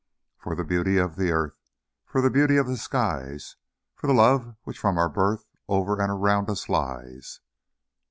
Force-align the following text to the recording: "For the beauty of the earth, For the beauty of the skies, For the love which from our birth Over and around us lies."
"For 0.39 0.55
the 0.55 0.63
beauty 0.63 0.97
of 0.97 1.15
the 1.15 1.29
earth, 1.31 1.59
For 2.07 2.21
the 2.21 2.31
beauty 2.31 2.57
of 2.57 2.65
the 2.65 2.75
skies, 2.75 3.57
For 3.93 4.07
the 4.07 4.13
love 4.15 4.55
which 4.63 4.79
from 4.79 4.97
our 4.97 5.09
birth 5.09 5.45
Over 5.67 6.01
and 6.01 6.11
around 6.11 6.49
us 6.49 6.67
lies." 6.67 7.39